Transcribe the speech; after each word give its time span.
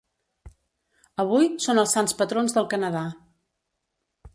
Avui, 1.25 1.51
són 1.67 1.83
els 1.83 1.95
sants 1.99 2.19
patrons 2.23 2.59
del 2.59 2.69
Canadà. 2.75 3.09